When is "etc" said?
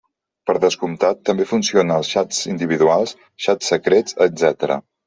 4.29-4.79